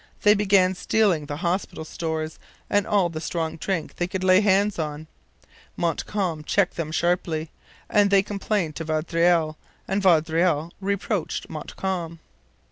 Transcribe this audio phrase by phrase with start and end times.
[0.23, 2.39] They began stealing the hospital stores
[2.71, 5.05] and all the strong drink they could lay hands on.
[5.77, 7.51] Montcalm checked them sharply.
[7.87, 12.17] Then they complained to Vaudreuil, and Vaudreuil reproached Montcalm.